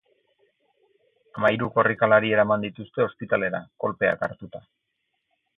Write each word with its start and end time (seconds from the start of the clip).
Hamahiru 1.35 1.69
korrikalari 1.75 2.33
eraman 2.37 2.65
dituzte 2.67 3.07
ospitalera, 3.07 3.63
kolpeak 3.85 4.29
hartuta. 4.31 4.67